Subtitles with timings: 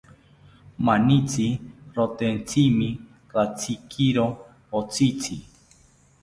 [0.85, 1.45] Manitzi
[1.97, 2.89] rotentzimi
[3.35, 4.25] ratzikiri
[4.79, 5.37] otzitzi